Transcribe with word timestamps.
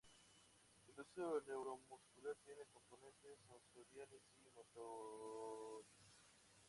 El 0.87 0.99
huso 0.99 1.41
neuromuscular 1.45 2.35
tiene 2.43 2.65
componentes 2.73 3.37
sensoriales 3.47 4.23
y 4.43 4.49
motores. 4.49 5.85